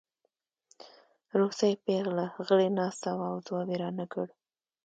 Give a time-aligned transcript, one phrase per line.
[1.39, 4.27] روسۍ پېغله غلې ناسته وه او ځواب یې رانکړ